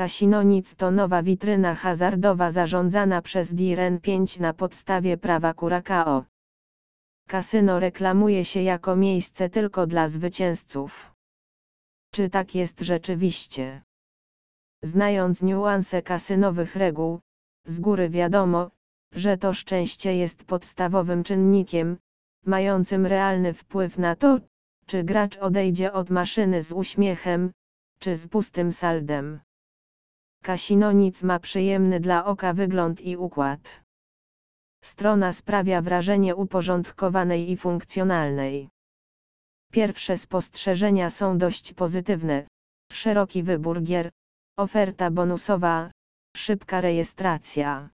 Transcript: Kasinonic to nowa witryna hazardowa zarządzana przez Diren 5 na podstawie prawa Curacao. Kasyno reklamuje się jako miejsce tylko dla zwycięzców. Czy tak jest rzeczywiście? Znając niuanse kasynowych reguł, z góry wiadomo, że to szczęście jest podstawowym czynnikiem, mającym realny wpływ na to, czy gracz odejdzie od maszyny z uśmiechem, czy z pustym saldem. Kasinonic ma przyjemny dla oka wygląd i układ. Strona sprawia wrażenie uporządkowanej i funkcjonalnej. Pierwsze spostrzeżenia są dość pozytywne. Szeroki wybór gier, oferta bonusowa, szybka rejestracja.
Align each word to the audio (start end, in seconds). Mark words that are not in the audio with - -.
Kasinonic 0.00 0.66
to 0.76 0.90
nowa 0.90 1.22
witryna 1.22 1.74
hazardowa 1.74 2.52
zarządzana 2.52 3.22
przez 3.22 3.54
Diren 3.54 4.00
5 4.00 4.38
na 4.38 4.52
podstawie 4.52 5.16
prawa 5.16 5.54
Curacao. 5.54 6.24
Kasyno 7.28 7.80
reklamuje 7.80 8.44
się 8.44 8.62
jako 8.62 8.96
miejsce 8.96 9.50
tylko 9.50 9.86
dla 9.86 10.08
zwycięzców. 10.08 11.14
Czy 12.12 12.30
tak 12.30 12.54
jest 12.54 12.80
rzeczywiście? 12.80 13.82
Znając 14.82 15.42
niuanse 15.42 16.02
kasynowych 16.02 16.76
reguł, 16.76 17.20
z 17.66 17.80
góry 17.80 18.10
wiadomo, 18.10 18.70
że 19.12 19.38
to 19.38 19.54
szczęście 19.54 20.16
jest 20.16 20.44
podstawowym 20.44 21.24
czynnikiem, 21.24 21.96
mającym 22.46 23.06
realny 23.06 23.54
wpływ 23.54 23.98
na 23.98 24.16
to, 24.16 24.38
czy 24.86 25.04
gracz 25.04 25.36
odejdzie 25.36 25.92
od 25.92 26.10
maszyny 26.10 26.64
z 26.64 26.72
uśmiechem, 26.72 27.52
czy 27.98 28.16
z 28.16 28.28
pustym 28.28 28.72
saldem. 28.72 29.40
Kasinonic 30.42 31.22
ma 31.22 31.38
przyjemny 31.38 32.00
dla 32.00 32.24
oka 32.24 32.52
wygląd 32.52 33.00
i 33.00 33.16
układ. 33.16 33.60
Strona 34.92 35.32
sprawia 35.32 35.82
wrażenie 35.82 36.36
uporządkowanej 36.36 37.50
i 37.50 37.56
funkcjonalnej. 37.56 38.68
Pierwsze 39.72 40.18
spostrzeżenia 40.18 41.10
są 41.10 41.38
dość 41.38 41.74
pozytywne. 41.74 42.46
Szeroki 42.92 43.42
wybór 43.42 43.82
gier, 43.82 44.10
oferta 44.56 45.10
bonusowa, 45.10 45.90
szybka 46.36 46.80
rejestracja. 46.80 47.88